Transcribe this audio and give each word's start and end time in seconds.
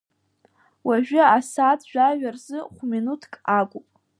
Уажәы 0.87 1.21
асааҭ 1.37 1.81
жәаҩа 1.89 2.29
рзы 2.35 2.59
хәминуҭк 2.75 3.33
агуп. 3.59 3.87